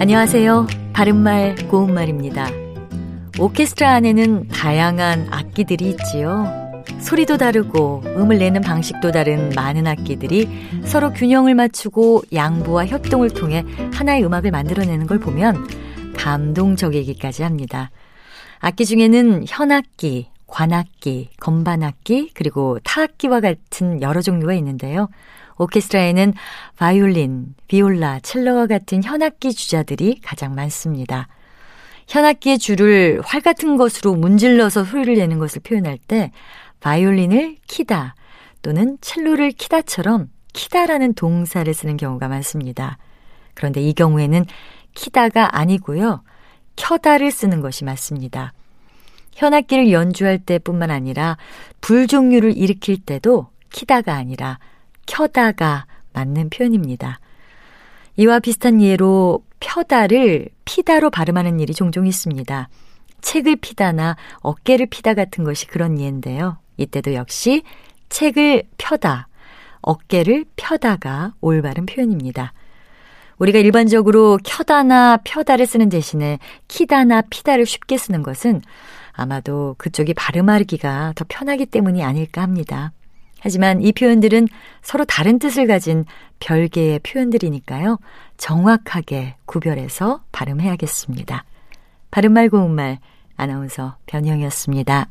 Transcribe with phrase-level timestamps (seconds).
[0.00, 0.66] 안녕하세요.
[0.94, 2.48] 바른말 고운말입니다.
[3.38, 6.46] 오케스트라 안에는 다양한 악기들이 있지요.
[7.00, 10.48] 소리도 다르고 음을 내는 방식도 다른 많은 악기들이
[10.86, 15.68] 서로 균형을 맞추고 양보와 협동을 통해 하나의 음악을 만들어내는 걸 보면
[16.16, 17.90] 감동적이기까지 합니다.
[18.58, 25.08] 악기 중에는 현악기, 관악기, 건반악기, 그리고 타악기와 같은 여러 종류가 있는데요.
[25.56, 26.34] 오케스트라에는
[26.76, 31.28] 바이올린, 비올라, 첼로와 같은 현악기 주자들이 가장 많습니다.
[32.08, 36.32] 현악기의 줄을 활 같은 것으로 문질러서 소리를 내는 것을 표현할 때
[36.80, 38.14] 바이올린을 키다
[38.62, 42.98] 또는 첼로를 키다처럼 키다라는 동사를 쓰는 경우가 많습니다.
[43.54, 44.44] 그런데 이 경우에는
[44.94, 46.22] 키다가 아니고요.
[46.76, 48.52] 켜다를 쓰는 것이 맞습니다.
[49.34, 51.36] 현악기를 연주할 때뿐만 아니라
[51.80, 54.58] 불 종류를 일으킬 때도 키다가 아니라
[55.06, 57.20] 켜다가 맞는 표현입니다.
[58.16, 62.68] 이와 비슷한 예로 펴다를 피다로 발음하는 일이 종종 있습니다.
[63.20, 66.58] 책을 피다나 어깨를 피다 같은 것이 그런 예인데요.
[66.76, 67.62] 이때도 역시
[68.08, 69.28] 책을 펴다,
[69.82, 72.52] 어깨를 펴다가 올바른 표현입니다.
[73.38, 78.60] 우리가 일반적으로 켜다나 펴다를 쓰는 대신에 키다나 피다를 쉽게 쓰는 것은
[79.20, 82.92] 아마도 그쪽이 발음하기가 더 편하기 때문이 아닐까 합니다.
[83.40, 84.48] 하지만 이 표현들은
[84.82, 86.04] 서로 다른 뜻을 가진
[86.40, 87.98] 별개의 표현들이니까요.
[88.38, 91.44] 정확하게 구별해서 발음해야겠습니다.
[92.10, 92.98] 바른말 고운말
[93.36, 95.08] 아나운서 변형이었습니다.